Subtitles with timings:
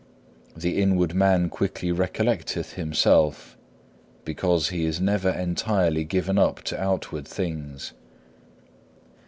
[0.57, 3.55] The inward man quickly recollecteth himself,
[4.25, 7.93] because he is never entirely given up to outward things.